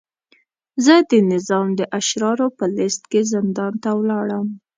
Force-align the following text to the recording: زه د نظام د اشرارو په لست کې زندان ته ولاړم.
زه 0.85 0.95
د 1.09 1.13
نظام 1.31 1.67
د 1.79 1.81
اشرارو 1.99 2.47
په 2.57 2.65
لست 2.77 3.03
کې 3.11 3.21
زندان 3.33 3.73
ته 3.83 3.89
ولاړم. 3.99 4.47